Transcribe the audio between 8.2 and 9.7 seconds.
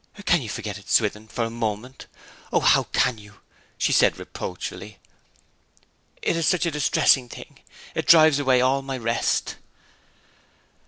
away all my rest!'